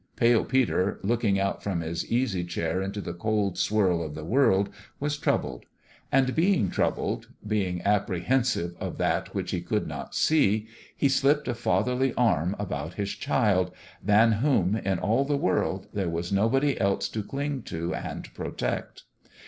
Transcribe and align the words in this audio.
Pale 0.15 0.45
Peter, 0.45 0.99
look 1.03 1.23
ing 1.23 1.39
out 1.39 1.61
from 1.61 1.81
his 1.81 2.11
easy 2.11 2.43
chair 2.43 2.81
into 2.81 3.01
the 3.01 3.13
cold 3.13 3.55
swirl 3.55 4.01
of 4.01 4.15
the 4.15 4.25
world, 4.25 4.71
was 4.99 5.15
troubled; 5.15 5.65
and 6.11 6.33
being 6.33 6.71
troubled 6.71 7.27
being 7.45 7.83
apprehensive 7.83 8.73
of 8.79 8.97
that 8.97 9.35
which 9.35 9.51
he 9.51 9.61
could 9.61 9.85
not 9.85 10.15
see 10.15 10.65
he 10.97 11.07
slipped 11.07 11.47
a 11.47 11.53
fatherly 11.53 12.15
arm 12.15 12.55
about 12.57 12.95
his 12.95 13.11
child, 13.11 13.69
than 14.03 14.31
whom, 14.31 14.75
in 14.75 14.97
all 14.97 15.23
the 15.23 15.37
world, 15.37 15.85
there 15.93 16.09
was 16.09 16.31
nobody 16.31 16.81
else 16.81 17.07
to 17.07 17.21
cling 17.21 17.61
to 17.61 17.93
and 17.93 18.33
protect. 18.33 19.03